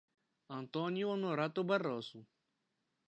Antônio 0.49 1.09
Honorato 1.09 1.63
Barroso 1.63 2.25